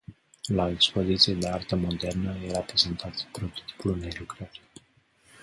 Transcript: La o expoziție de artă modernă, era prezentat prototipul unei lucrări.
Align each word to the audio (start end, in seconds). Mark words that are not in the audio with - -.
La 0.49 0.63
o 0.65 0.69
expoziție 0.69 1.33
de 1.33 1.47
artă 1.47 1.75
modernă, 1.75 2.35
era 2.37 2.59
prezentat 2.59 3.27
prototipul 3.31 3.91
unei 3.91 4.15
lucrări. 4.19 4.61